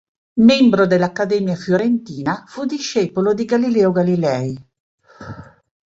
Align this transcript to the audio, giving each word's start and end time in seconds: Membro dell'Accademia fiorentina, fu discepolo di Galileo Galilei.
Membro 0.39 0.87
dell'Accademia 0.87 1.53
fiorentina, 1.55 2.43
fu 2.47 2.65
discepolo 2.65 3.35
di 3.35 3.45
Galileo 3.45 3.91
Galilei. 3.91 4.57